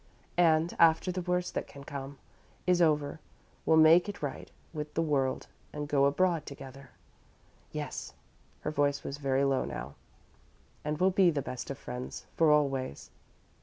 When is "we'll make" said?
3.67-4.09